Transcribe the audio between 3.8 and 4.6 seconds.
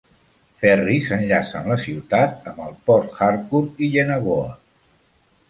i Yenagoa.